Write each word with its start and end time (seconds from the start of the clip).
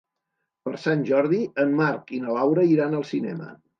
Per 0.69 0.73
Sant 0.85 1.03
Jordi 1.11 1.41
en 1.65 1.75
Marc 1.81 2.09
i 2.21 2.23
na 2.25 2.39
Laura 2.39 2.65
iran 2.73 2.97
al 3.03 3.07
cinema. 3.15 3.53